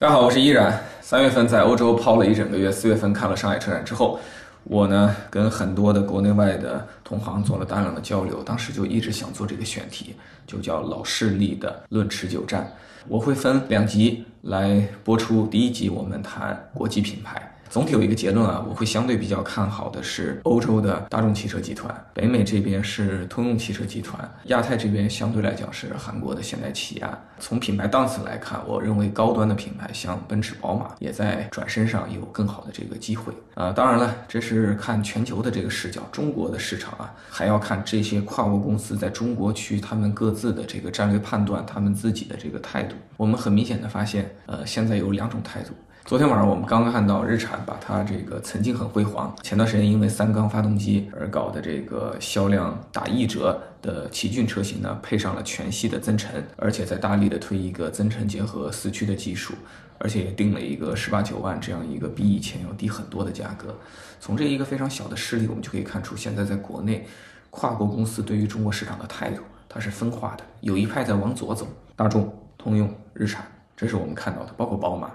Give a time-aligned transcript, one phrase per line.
[0.00, 0.82] 大家好，我是依然。
[1.02, 4.18] 三月份在欧洲抛了一整个月，四月份看了上海车展之后，
[4.64, 10.16] 我呢跟很多的国内外的同行做了大量的交流，当时就一直想做这个选题，
[10.46, 12.72] 就叫老势力的论持久战。
[13.08, 17.54] 我会分两集来播出，第一集我们谈国际品牌。
[17.70, 27.16] 总体有一个结论啊，我会相对比较看好的是欧洲的大众汽车集团，北美这边是通用汽车集团，亚太这边相对来讲是韩国的现代起亚。
[27.38, 33.70] 从品牌档次来看，我认为高端的品牌像奔驰、宝马也在转身上有更好的这个机会啊。
[33.70, 42.96] 当然了，这是看全球的这个视角，中国的市场啊，还要看这些跨国公司在中国区他们各自的这个战略判断，他们自己的这个态度。
[43.16, 45.72] 我们很明显的发现，呃，现在有两种态度。
[46.06, 59.54] 昨天晚上我们刚刚看到日产把它这个曾经很辉煌，前段时间因为三缸发动机而搞的这个销量打一折的奇骏车型呢，配上了全系的增程，而且在大力的推一个增程结合四驱的技术，
[59.98, 63.72] 而且也定了一个十八九万这样一个比以前要低很多的价格。
[64.18, 67.06] 从这一个非常小的事例，我们就可以看出，现在在国内
[67.50, 75.08] 跨国公司对于中国市场的态度，它是分化的，有一派在往左走，大众、通用、日产，这是我们看到的，包括宝马。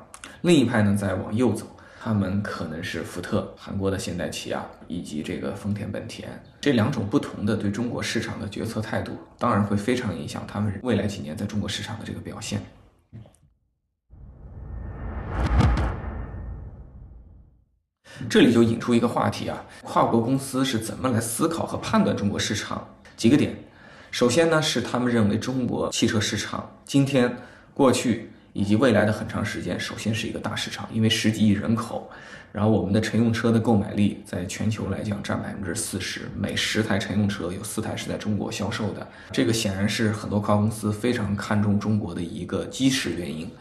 [0.46, 1.66] 另一派呢在往右走，
[2.00, 6.30] 他们可能是福特、韩国的现代起亚以及这个丰田、本田
[6.62, 12.62] 这两种不同的对中国市场的决策态度，当然会非常影响他们未来几年在中国市场的这个表现。
[18.30, 22.88] 这里就引出一个话题啊，跨国公司是怎么来思考和判断中国市场？
[23.18, 23.58] 几个点，
[24.12, 27.36] 首先呢是他们认为中国汽车市场今天、
[27.74, 28.30] 过去。
[28.56, 32.10] 以及未来的很长时间，首先是一个大市场，因为十几亿人口，
[32.54, 43.52] 然后我们的乘用车的购买力在全球来讲占百分之四十，每十台乘用车有四台是在中国销售的，这个显然是很多跨国公司非常看重中国的一个基石原因。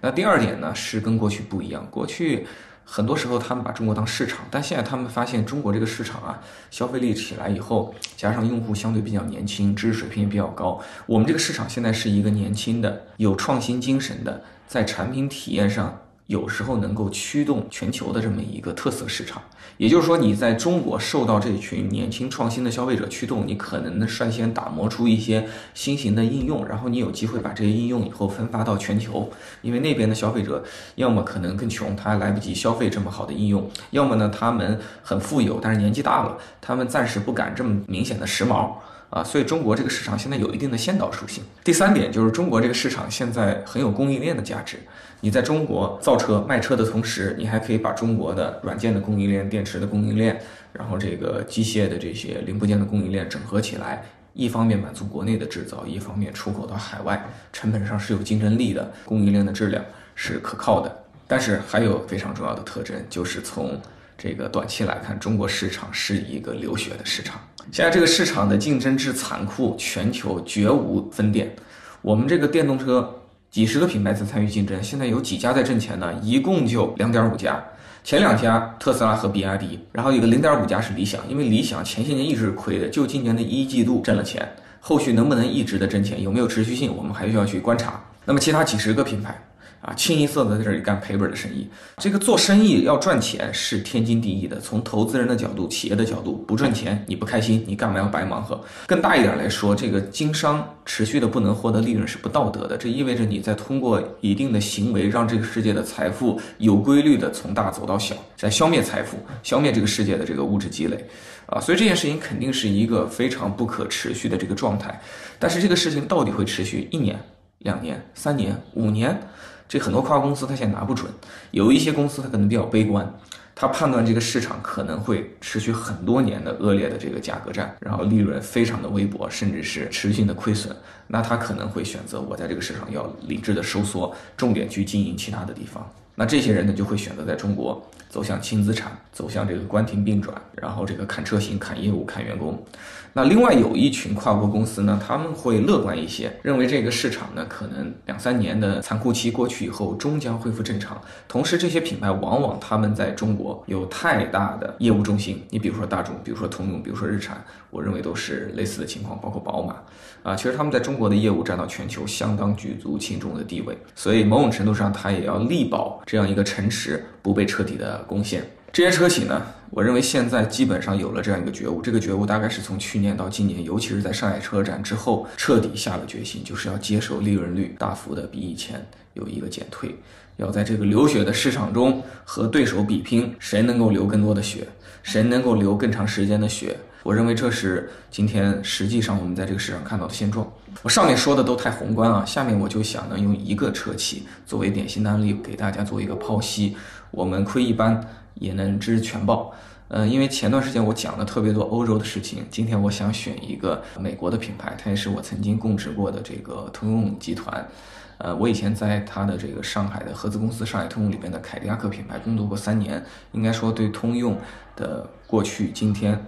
[0.00, 2.46] 那第二点呢，是跟过去不一样，过去。
[2.84, 6.40] 很多时候，他们把中国当市场，但现在他们发现中国这个市场啊，
[6.70, 16.00] 消费力起来以后，加上用户相对比较年轻，知识水平也比较高，我们这个市场现在是一个年轻的、有创新精神的，在产品体验上。
[16.26, 19.42] 有时候能够驱动全球的这么一个特色市场，
[19.76, 29.30] 也就是说，你在中国受到这群年轻创新的消费者驱动，你可能呢率先打磨出一些新型的应用，然后你有机会把这些应用以后分发到全球。
[29.60, 30.64] 因为那边的消费者
[30.94, 38.72] 要么可能更穷，他还来不及消费这么好的应用；要么呢，他们很富有，但是年纪大了，他们暂时不敢这么明显的时髦。
[39.14, 41.44] 啊，所以中国这个市场现在有一定的先导属性。
[41.62, 44.76] 第三点就是中国这个市场现在很有供应链的价值。
[45.20, 50.40] 你在中国造车卖车的同时，你还可以把中国的软件的供应链、电池的供应链，
[50.72, 59.84] 然后这个机械的这些零部件的供应链整合起来，一方面满足国内的制造，一方面出口到海外，成本上是有竞争力的，供应链的质量
[60.16, 61.04] 是可靠的。
[61.28, 63.80] 但是还有非常重要的特征，就是从
[64.16, 67.40] 这个短期来看，中国市场是一个流血的市场。
[67.72, 71.54] 现在这个市场的竞争之残酷，全球绝无分店。
[72.02, 76.12] 我们这个电动车几十个品牌在参与竞争，现在有几家在挣钱呢？
[76.22, 77.62] 一共就两点五家。
[78.02, 84.46] 前两家特斯拉和比亚迪，然后有个零点五家是理想，因为理想前些年一直是亏的，就今年的一季度挣了钱，
[84.78, 87.98] 后续能不能一直的挣钱，有没有持续性，我们还需要去观察。
[88.26, 89.34] 那么其他几十个品牌。
[89.84, 91.68] 啊，清一色的在这里干赔本的生意。
[91.98, 94.58] 这个做生意要赚钱是天经地义的。
[94.58, 98.58] 从投资人的角度、企业的角度，不赚钱你不开心，你干嘛要白忙活？
[98.86, 102.78] 更大一点来说，这个经商持续的不能获得利润是不道德的。
[102.78, 110.96] 这意味着你在通过一定的行为，让这个世界的财富有规律的从大走到小，在消灭财富，消灭这个世界的这个物质积累。
[111.44, 114.98] 啊，所以这件事情肯定是一个非常不可持续的这个状态。
[115.38, 117.20] 但是这个事情到底会持续一年、
[117.58, 119.20] 两年、三年、五年？
[119.68, 121.10] 这很多跨国公司它现在拿不准，
[121.50, 123.12] 有一些公司它可能比较悲观，
[123.54, 130.74] 它判断这个市场可能会持续很多年的恶劣的这个价格战，然后利润非常的微薄，甚至是持续性的亏损，
[131.06, 135.88] 那他可能会选择我在这个市场要理智的收缩，重点去经营其他的地方。
[136.16, 137.84] 那这些人呢就会选择在中国
[138.14, 142.64] 走向轻资产，走向这个关停并转，然后这个砍车型、砍业务、砍员工。
[143.12, 151.00] 那另外有一群跨国公司呢，他们会乐观一些，认为这个市场呢可能两三年的残酷期过去以后，终将恢复正常。
[151.26, 157.44] 同时，这些品牌往往他们在中国有太大的业务中心，你比如说大众，比如说通用，比如说日产，
[157.74, 159.74] 我认为都是类似的情况，包括宝马
[160.22, 168.48] 啊，其实他们在中国的业务占到全球相当举足轻重的地位，所以某种程度上，它也要力保这样一个城池不被彻底的攻陷。
[168.72, 178.80] 这些车企呢，我认为现在基本上有了这样一个觉悟，这个觉悟大概是从去年到今年，尤其是在上海车展之后，彻底下了决心，就是要接受利润率大幅的比以前
[179.14, 179.96] 有一个减退，
[180.36, 184.68] 要在这个流血的市场中和对手比拼，谁能够流更多的血，
[185.02, 186.76] 谁能够流更长时间的血。
[187.04, 190.50] 我认为这是今天实际上我们在这个市场看到的现状。
[190.82, 196.74] 我上面说的都太宏观啊，下面我就想呢用一个车企作为典型案例给大家做一个剖析。
[197.10, 198.02] 我们窥一斑
[198.36, 199.54] 也能知全豹。
[199.88, 207.68] 呃，因为前段时间我讲了特别多欧洲的事情，今天我想选一个美国的品牌，它也是我曾经供职过的这个通用集团。
[208.16, 214.38] 呃，我以前在它的这个上海的合资公司上海通用里边的凯迪拉克品牌工作过三年，应该说对通用
[214.74, 216.18] 的过去、今天。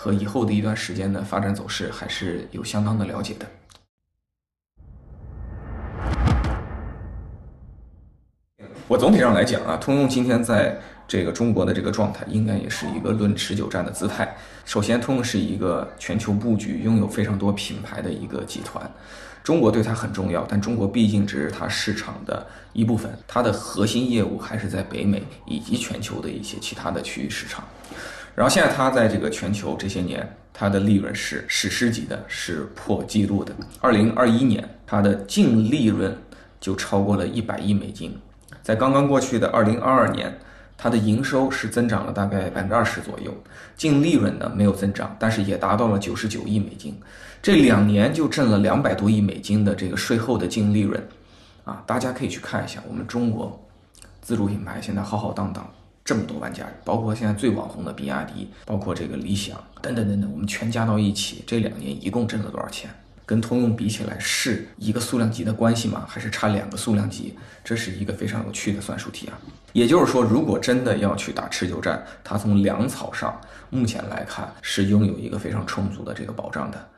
[0.00, 3.44] 和以后的一段时间的发展走势还是有相当的了解的。
[8.86, 14.36] 我总体上来讲啊，通用今天在这个中国的这个状态，应该也是一个论持久战的姿态。
[14.64, 18.88] 首先，通用是一个全球布局、拥有非常多品牌的一个集团，
[19.42, 27.64] 中国对它很重要，但中国毕竟只是它市场的一部分，它的核心业务还是在北美以及全球的一些其他的区域市场。
[28.38, 33.52] 然后现在它在这个全球这些年，它的利润是史诗级的，是破纪录的。
[33.80, 36.16] 二零二一年，它的净利润
[36.60, 38.16] 就超过了一百亿美金。
[38.62, 40.32] 在刚刚过去的二零二二年，
[40.76, 43.34] 它的营收是增长了大概百分之二十左右，
[43.76, 46.96] 净利润呢没有增长，但是也达到了九十九亿美金。
[47.42, 51.02] 这两年就挣了两百多亿美金的这个税后的净利润，
[51.64, 53.60] 啊，大家可以去看一下，我们中国
[54.20, 55.68] 自主品牌现在浩浩荡荡。
[56.08, 62.88] 这么多玩家，包括现在最网红的比亚迪，包括这个理想等等等等，我们全加到一起，这两年一共挣了多少钱？
[63.26, 66.06] 跟通用比起来，是一个数量级的关系吗？
[66.08, 67.36] 还是差两个数量级？
[67.62, 69.38] 这是一个非常有趣的算术题啊。
[69.74, 73.38] 也就是说，如果真的要去打持久战，它从粮草上
[73.68, 76.88] 目前来看是拥有一个非常充足的这个保障的。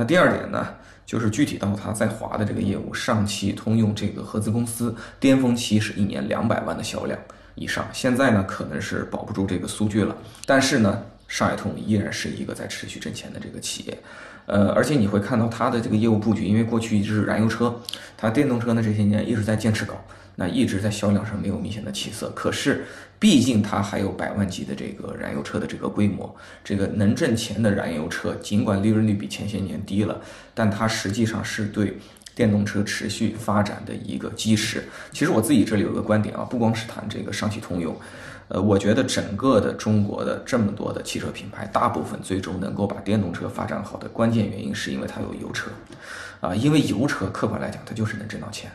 [0.00, 0.66] 那第二点呢？
[1.04, 7.18] 就是具体到它在华的这个业务，上汽通用这个合资公司巅峰期是一年两百万的销量
[7.54, 10.16] 以上，现在呢可能是保不住这个数据了。
[10.46, 13.98] 但是呢，上海通依然是一个在持续挣钱的这个企业，
[14.46, 17.78] 呃，而且你会看到它的这个业务布局，因为过去一直是燃油车，
[18.16, 20.02] 它电动车呢这些年一直在坚持搞。
[20.36, 22.86] 那一直在销量上没有明显的起色，可是
[23.20, 26.34] 毕竟它还有百万级的这个燃油车的这个规模，
[26.64, 30.18] 这个能挣钱的燃油车，尽管利润率比前些年低了，
[30.54, 31.98] 但它实际上是对
[32.34, 34.82] 电动车持续发展的一个基石。
[35.12, 37.94] 其实我自己这里有个观点啊，不光是谈这个上汽通用，
[38.48, 45.70] 呃，我觉得整个的中国的这么多的汽车品牌，大部分最终能够把电动车发展好的关键原因，是因为它有油车，
[46.40, 48.70] 啊，因为油车客观来讲，它就是能挣到钱。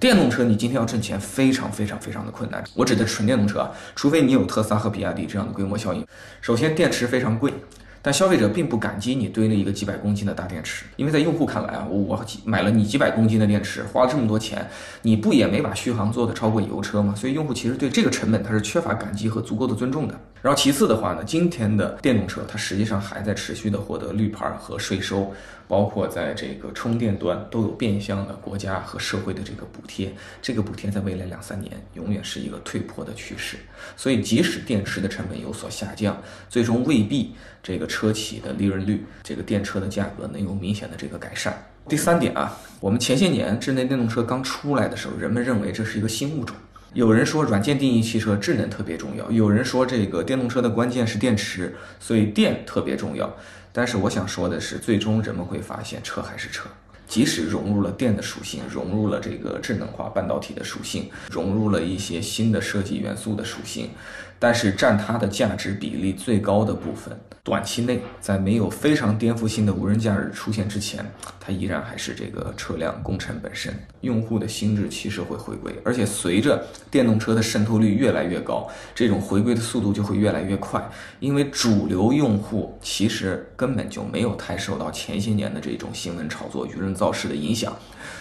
[0.00, 2.62] 电动车，你今天要挣钱非常非常非常的困难。
[2.74, 6.06] 我指的纯电动车啊，除非你有特斯拉和比亚迪这样的规模效应。
[6.40, 7.52] 首先，电池非常贵，
[8.00, 14.64] 但消费者并不感激你堆了一个几百公斤的大电池，因为在用户看来啊，我买了你几百公斤的电池，花了这么多钱，
[15.02, 17.12] 你不也没把续航做的超过油车吗？
[17.16, 20.14] 所以用户其实对这个成本它是缺乏感激和足够的尊重的。
[20.42, 25.32] 然后其次的话呢，今天的电动车它实际上还在持续的获得绿牌和税收。
[25.68, 33.58] 包括在这个充电端都有变相的国家和社会的这个补贴，这个补贴在未来两三年永远是一个退坡的趋势。
[33.94, 36.16] 所以，即使电池的成本有所下降，
[36.48, 41.54] 最终未必这个车企的利润率、这个电车的价格能有明显的这个改善。
[41.86, 46.56] 第三点啊，我们前些年智能电动车刚出来的时候，人们认为这是一个新物种。
[46.94, 53.36] 有人说软件定义汽车，智能特别重要；有人说这个电动车的关键是电池，所以电特别重要。
[53.72, 56.68] 但是我想说的是，最终人们会发现，车还是车。
[57.06, 63.90] 即使融入了电的属性，融入了这个智能化半导体的属性，融入了一些新的设计元素的属性，
[64.38, 71.04] 但是占它的价值比例最高的部分，短期内在没有非常颠覆性的无人驾驶出现之前，
[71.40, 73.74] 它依然还是这个车辆工程本身。
[74.02, 80.88] 用户的心智其实会回归，而且随着电动车的渗透率越来越高，这种回归的速度就会越来越快。
[81.18, 87.76] 因为主流用户其实根本就没有太受到前些年的这种新闻炒作、舆论造势的影响。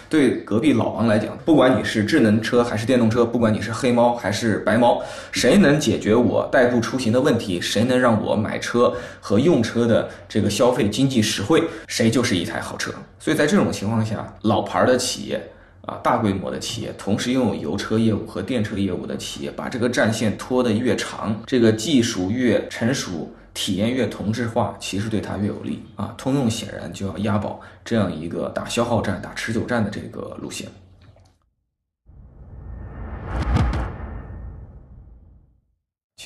[0.10, 12.92] 对隔壁老王来讲，不管你是智能车还是电动车，不管你是黑猫还是白猫，谁能解决我代步出行的问题，谁能让我买车和用车的这个消费经济实惠，谁就是一台好车。
[13.20, 15.42] 所以在这种情况下，老牌的企业。
[15.88, 26.14] 啊，大规模的企业，同时拥有油车业务和电车业务的企业，把这个战线拖得越长，这个技术越成熟，体验越同质化，其实对它越有利啊。
[26.16, 30.70] 通用显然就要押宝这样一个打消耗战、打持久战的这个路线。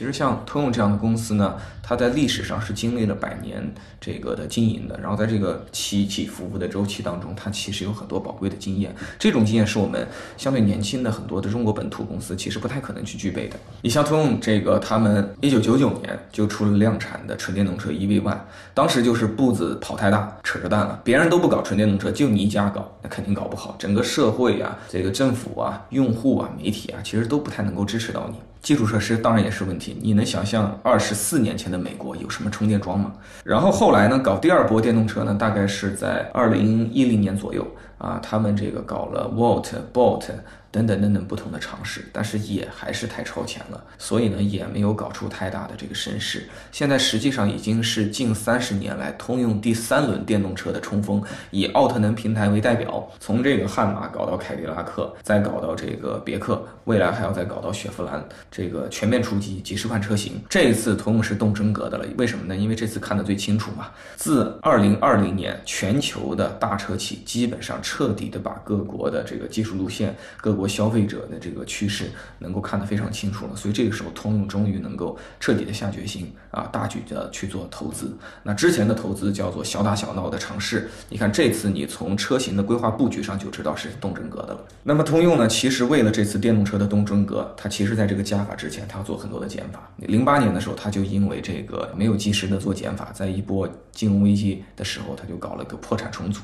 [0.01, 8.95] 其实像通用这样的公司呢，它在历史上是经历了百年这个的经营的，然后在这个起起伏伏的周期当中，它其实有很多宝贵的经验。
[9.19, 13.55] 这种经验是我们相对年轻的很多的中国本土公司其实不太可能去具备的。
[13.83, 18.39] 你像通用这个，他们一九九九年就出了量产的纯电动车 EV One，
[18.73, 23.75] 当时就是步子跑太大，扯着蛋了，别人都不搞纯电动车，就你一家搞，那肯定搞不好。
[23.77, 28.37] 整个社会啊，这个政府啊，用户啊，媒体啊，其实都不太能够支持到你。
[28.61, 29.97] 基础设施当然也是问题。
[30.01, 33.11] 你能想象二十四年前的美国有什么充电桩吗？
[33.43, 37.65] 然后后来呢，搞第二波电动车呢，大概是在二零一零年左右
[38.01, 40.25] 啊，他们这个搞了 Volt、Bolt。
[40.73, 46.47] 等等等等不同的尝试，但是也还是太超前了，所以呢也没有搞出太大的这个声势。
[46.71, 60.41] 现在实际上已经是近三十年来通用第三轮电动车的冲锋，以奥特能平台为代表，从这个悍马搞到凯迪拉克，再搞到这个别克，未来还要再搞到雪佛兰，这个全面出击几十款车型。
[60.47, 62.55] 这一次通用是动真格的了，为什么呢？
[62.55, 63.89] 因为这次看得最清楚嘛。
[64.15, 70.51] 自二零二零年，全球的大车企基本上彻底的把各国的这个技术路线各。
[70.61, 78.15] 国消费者的这个趋势能够看得非常清楚了，所以这个时候通用终于能够彻底的下决心啊，大举的去做投资。
[78.43, 84.63] 那之前的投资叫做小打小闹的尝试，你看这次你从车型的规划布局上就知道是动真格的了。
[84.83, 89.89] 那么通用呢，其实为了这次电动车的动真格，它其实在这个加法之前，它要做很多的减法。
[89.97, 96.41] 零八年的时候，它就因为这个没有及时的做减法，在一波金融危机的时候，它就搞了个破产重组。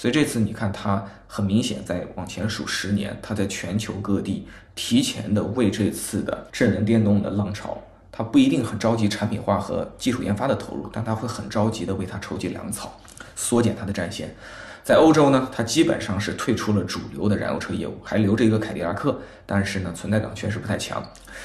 [0.00, 7.76] 所以这次你看，它很明显在往前数十年，它在全球各地提前的为这次的智能电动的浪潮，
[8.10, 12.98] 它不一定很着急产品化和技术研发的投入，但它会很着急的为它筹集粮草，
[13.36, 14.34] 缩减它的战线。
[14.90, 19.16] 在欧洲呢，它基本上是退出了主流的燃油车业务，还留着一个凯迪拉克，
[19.46, 21.00] 但是呢，存在感确实不太强。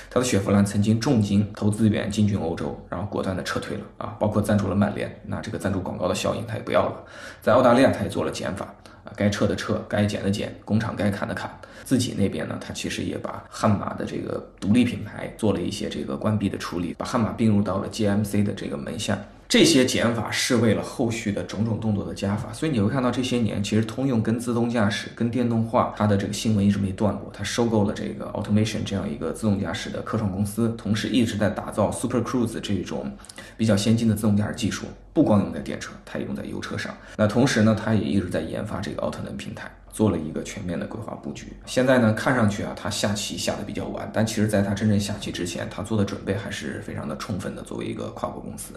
[0.09, 7.03] 它的雪佛兰曾经重金投资远进军欧洲，然后果断的撤退了啊，包括赞助了曼联，那这个赞助广告的效应它也不要了。
[7.39, 8.65] 在澳大利亚，它也做了减法
[9.03, 11.47] 啊，该撤的撤，该减的减，工厂该砍的砍。
[11.83, 19.15] 自己那边呢，它其实也把悍马的这个独立品牌做了一些这个关闭的处理，把悍马并入到了 GMC 的这个门下。
[19.55, 27.31] 这些减法是为了后续的种种动作的加法，所以你会看到这些年，其实通用跟自动驾驶、跟电动化，它的这个新闻一直没断过。
[27.33, 33.09] 它收购了这个 Automation 这样一个自动驾驶的科创公司，同时一直在打造 Super Cruise 这种
[33.55, 36.93] 比较先进的自动驾驶技术，不光用在电车，它也用在油车上。
[37.15, 41.53] 那同时呢，它也一直在研发这个奥特能平台，做了一个全面的规划布局。
[41.65, 47.61] 现在呢，看上去啊，它下棋下的比较晚，但其实在它真正下棋之前，它做的准备还是非常的充分的。
[47.61, 48.73] 作为一个跨国公司。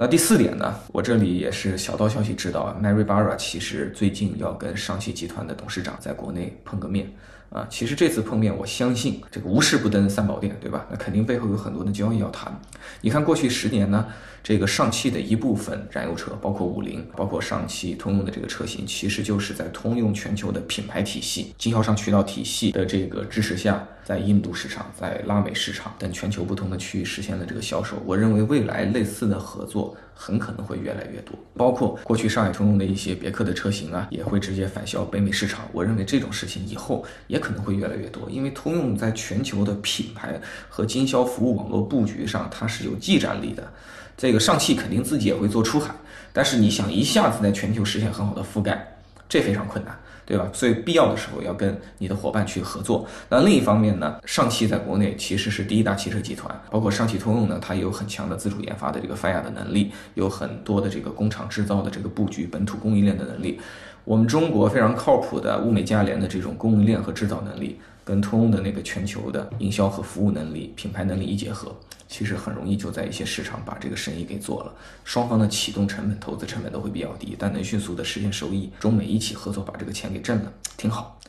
[0.00, 7.12] 那第四点呢，我这里也是小道消息知道啊，Mary Barra 其实最近要跟上汽集团的董事长在国内碰个面
[7.50, 7.66] 啊。
[7.68, 10.86] 其实这次碰面，我相信这个无事不登三宝殿，对吧？
[10.88, 12.56] 那肯定背后有很多的交易要谈。
[13.00, 14.06] 你看过去十年呢，
[14.48, 23.86] 这个上汽的一部分燃油车，包括五菱，包括上汽通用的这个车型，其实就是在通用全球的品牌体系、经销商渠道体系的这个支持下。
[24.02, 28.02] 在印度市场、在拉美市场等全球不同的区域实现了这个销售。
[28.06, 35.68] 我认为未来类似的合作很可能会越来越多，包括过去上海通用的一些别克的车型啊，也会直接返销北美市场。
[35.74, 40.40] 我认为这种事情以后也可能会越来越多，因为通用在全球的品牌
[40.70, 43.70] 和经销服务网络布局上，它是有技战力的。
[44.18, 45.94] 这个上汽肯定自己也会做出海，
[46.34, 49.98] 但是你想一下子在全球实现很好的覆盖，这非常困难。
[50.28, 50.46] 对吧？
[50.52, 53.06] 所以必要的时候要跟你的伙伴去合作。
[53.30, 63.58] 那另一方面呢，上汽在国内其实是第一大汽车集团，包括上汽通用呢，它也有很强的自主研发的这个 FIA 的能力，有很多的这个工厂制造的这个布局、本土供应链的能力。
[64.04, 71.76] 我们中国非常靠谱的物美价廉的这种供应链和制造能力，跟通用的那个全球的营销和服务能力、品牌能力一结合。
[72.08, 74.74] 其实很容易就在一些市场把这个生意给做了，
[75.04, 78.72] 双方的启动成本、投资成本都会比较低，但能迅速的实现收益。
[78.80, 81.20] 中美一起合作把这个钱给挣了，挺好。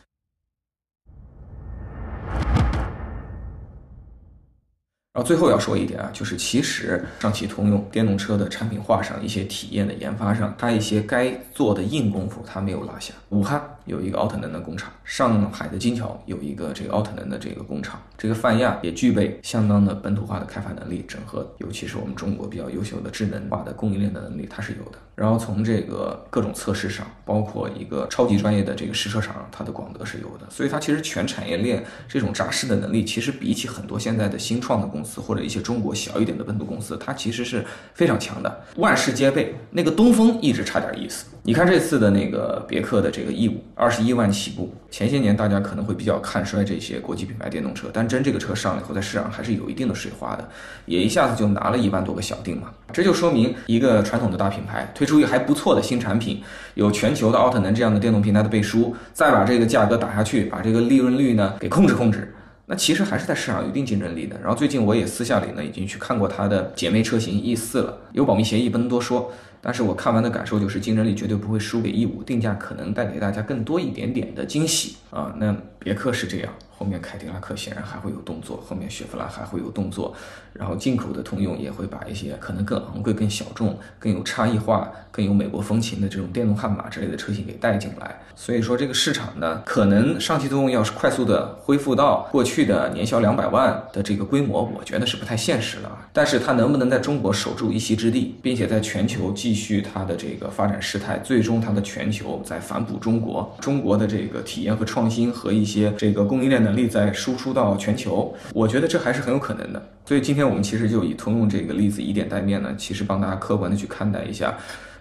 [5.11, 13.13] 然后最后要说一点啊，就是其实上汽通用电动车的产品化上、一些体验的研发上，它一些该做的硬功夫它没有落下。
[13.29, 13.61] 武汉。
[13.89, 24.97] 有一个奥特能的工厂，上海的金桥有一个这个奥特能的这个工厂，这个泛亚也具备相当的本土化的开发能力，整合，尤其是我们中国比较优秀的智能化的供应链的能力，它是有的。
[25.15, 30.47] 然后从这个各种测试上，包括一个超级专业的这个试车场，它的广德是有的。
[30.49, 39.55] 所以它其实全产业链这种扎实的能力，其实比起很多现在的新创的公司或者一些中国小一点的本土公司，它其实是非常强的，万事皆备。
[39.71, 41.25] 那个东风一直差点意思。
[41.43, 44.71] 你看这次的那个别克的这个 E 五，二十一万起步。
[44.91, 50.47] 前些年大家可能会比较看衰这些国际品牌电动车，但真这个车上了以后，在市场还是有一定的水花的，
[50.85, 52.69] 也一下子就拿了一万多个小定嘛。
[52.91, 56.41] 这就说明一个传统的大品牌推出一个还不错的新产品，
[56.75, 62.35] 有全球的奥特能这样的电动平台的背书，再把这个价格打下去，把这个利润率呢给控制控制。
[62.65, 64.37] 那其实还是在市场有一定竞争力的。
[64.39, 69.31] 然后最近我也私下里呢已经去看过它的姐妹车型 E 四了，有保密协议不能多说，
[69.61, 75.33] 但是我看完的感受就是竞争力绝对不会输给 E 五，定价可能带给大家更多一点点的惊喜啊。
[75.37, 76.53] 那别克是这样。
[76.79, 80.15] 后面凯迪拉克显然还会有动作，后面雪佛兰还会有动作，
[80.53, 88.21] 然后进口的通用也会把一些可能更昂贵、更小众、更有差异化、更有美国风情的这种电动悍马之类的车型给带进来。
[88.33, 96.07] 所以说这个市场呢，可能上汽通用要是快速的恢复到过去的年销两百万的这个规模，我觉得是不太现实了。
[96.13, 106.59] 但是它能不能在中国守住一席之地，并且在全球基继续它的这个发展事态，最终它的全球在反哺中国，中国的这个体验和创新和一些这个供应链。
[106.59, 109.81] 能力在输出到全球，我觉得这还是很有可能的。
[110.05, 114.55] 所以今天我们其实就以通用这个例子以点带面呢，其实帮大家客观的去看待一下，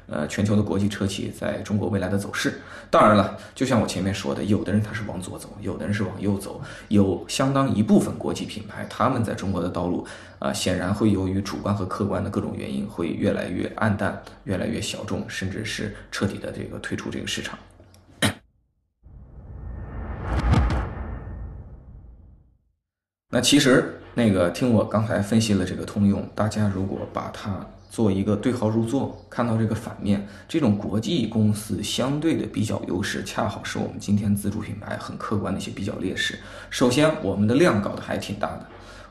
[0.08, 2.60] 呃，全球的国际车企在中国未来的走势。
[2.90, 10.06] 当然了，就像我前面说的，有的人他是往左走，有的人是往右走，有相当一部分国际品牌他们在中国的道路
[10.38, 17.58] 啊，显然会由于主观和客观的各种原因，会越来越暗淡，越来越小众，甚至是彻底的这个退出这个市场。
[23.30, 36.38] 那其实那个听我刚才分析了这个通用，大家如果把它做一个对号入座，看到这个反面，这种国际公司相对的比较优势，恰好是我们今天自主品牌很客观的一些比较劣势。
[36.70, 38.66] 首先，我们的量搞得还挺大的，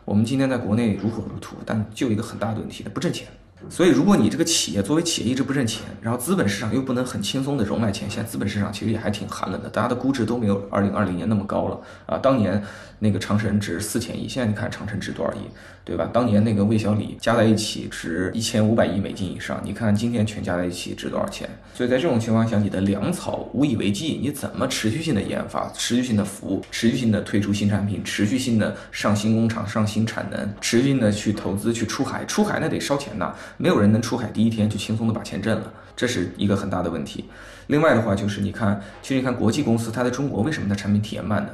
[0.05, 3.27] 我们今天在国内如火如荼，但就一个很大的问题，它不挣钱。
[3.72, 12.19] 所以，如果你这个企业作为企业一直不挣钱，然后资本市场又不能很轻松的融来钱，现在资本市场其实也还挺寒冷的，大家的估值都没有二零二零年那么高了啊。
[12.19, 12.63] 当年
[13.00, 15.39] 那个长城值四千亿，现在你看长城值多少亿，
[15.88, 16.10] 对吧？
[16.12, 21.50] 当年那个魏小李加在一起值一千五百亿美金以上，你看今天全加在一起值多少钱？
[21.74, 32.25] 所以在这种情况下，你的粮草无以为继，你怎么持续性的研发、持续性的服务、持续性的推出新产品、持续性的上新工厂、上新产能、持续性的去投资、去出海？
[32.25, 33.33] 出海那得烧钱呐。
[33.55, 37.24] 没有人能出海第一天就轻松的把钱挣了，这是一个很大的问题。
[37.68, 41.51] 另外的话就是，你看，其实你看国际公司，它在中国为什么它产品体验慢呢？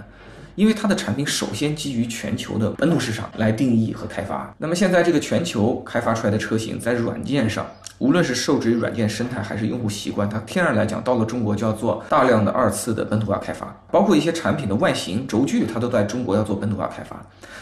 [0.56, 4.54] 因为它的产品首先基于全球的本土市场来定义和开发。
[4.58, 7.66] 那么现在这个全球开发出来的车型，在软件上，
[7.98, 17.20] 无论是受制于软件生态还是用户习惯，它天然来讲到了中国就要做大量的二次的本土化开发，包括一些产品的外形轴距，它都在中国要做本土化开发。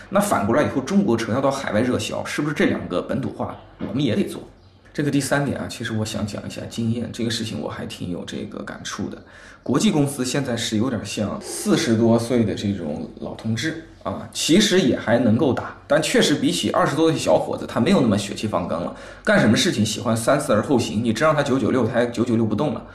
[0.10, 4.42] 那反过来以后，中国车要到海外热销，是不是这两个本土化我们也得做？
[4.94, 9.18] 这个第三点啊，其实我想讲一下经验这个事情，我还挺有这个感触的。
[9.64, 18.96] 国际公司现在是有点像四十多岁的这种老同志啊，其实也还能够打，但确实比起二十多岁小伙子，他没有那么血气方刚了。
[19.24, 22.86] 干什么事情喜欢三思而后行，你真让他九九六，他九九六不动了。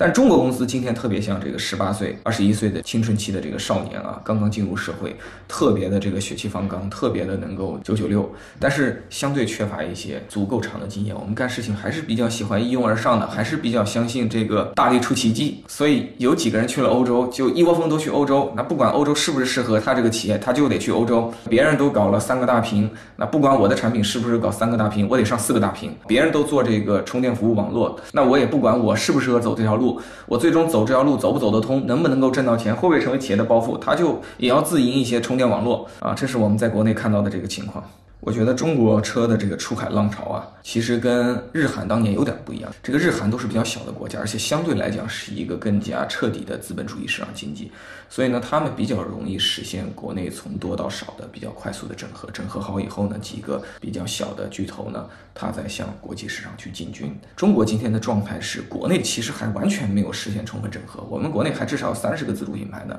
[0.00, 5.14] 但中国公司今天特别像这个十八岁、二十一岁的青春期的这个少年啊，刚刚进入社会，
[5.46, 8.26] 特别的这个血气方刚，特别的能够九九六，
[8.58, 11.14] 但是相对缺乏一些足够长的经验。
[11.14, 15.62] 我们干事情还是比较喜欢一拥而上的，还是比较相信这个大力出奇迹。
[15.68, 18.50] 所以有几个人去了欧洲，就一窝蜂都去欧洲。
[18.56, 21.30] 那不管欧洲是不是适合他这个企业，他就得去欧洲。
[21.50, 25.94] 别人都搞了三个大屏，那不管我的产品是不是搞三个大屏，我得上四个大屏。
[26.08, 29.89] 别人都做这个充电服务网络，那我也不管我适不适合走这条路。
[30.26, 37.82] 我最终走这条路走不走得通，能不能够挣到钱，会不会成为企业的包袱，他就也要自营一些充电网络啊，这是我们在国内看到的这个情况。
[38.20, 42.70] 我觉得中国车的这个出海浪潮啊，其实跟日韩当年有点不一样。
[42.82, 47.72] 这个日韩都是比较小的国家，而且相对来讲是一个更加彻底的资本主义市场经济，
[48.10, 52.28] 所以呢，他们比较容易实现国内从多到少的比较快速的整合。
[52.30, 57.18] 整合好以后呢，几个比较小的巨头呢，它在向国际市场去进军。
[57.34, 62.94] 中国今天的状态是，国内其实还完全没有实现充分整合，我们国内还至少有三十个自主品牌呢，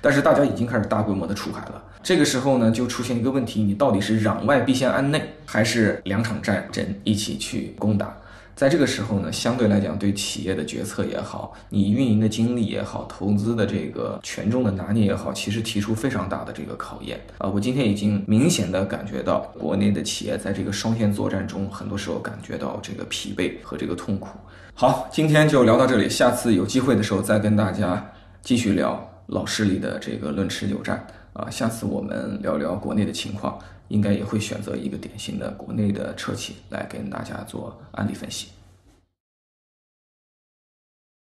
[0.00, 1.82] 但是大家已经开始大规模的出海了。
[2.02, 4.53] 这个时候呢，就出现一个问题，你到底是攘外？
[4.60, 8.16] 必先安内，还是两场战争一起去攻打？
[8.56, 17.48] 在这个时候呢，相对来讲，对企业的决策也好，你运营的精力也好，投资的这个权重的拿捏也好，其实提出非常大的这个考验啊！
[17.48, 24.28] 我今天已经明显的感觉到，国内的企业在这个双线作战中，很多时候感觉到这个疲惫和这个痛苦。
[24.72, 28.08] 好，今天就聊到这里，下次有机会的时候再跟大家
[28.40, 31.50] 继续聊老势力的这个论持久战啊！
[31.50, 33.58] 下次我们聊聊国内的情况。
[33.88, 38.48] 应该也会选择一个典型的国内的车企来跟大家做案例分析。